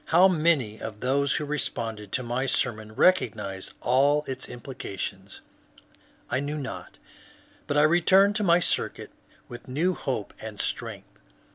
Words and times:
How 0.05 0.27
many 0.27 0.81
of 0.81 0.99
those 1.01 1.35
who 1.35 1.45
responded 1.45 2.11
to 2.13 2.23
my 2.23 2.45
sermoiv 2.45 2.97
recognized 2.97 3.73
all 3.81 4.23
its 4.27 4.49
implications 4.49 5.41
I 6.27 6.39
knew 6.39 6.57
not, 6.57 6.97
but 7.67 7.77
I 7.77 7.83
returned 7.83 8.35
to 8.37 8.43
my 8.43 8.57
circuit 8.57 9.11
with 9.47 9.67
new 9.67 9.93
hope 9.93 10.33
and 10.41 10.59
strength. 10.59 11.19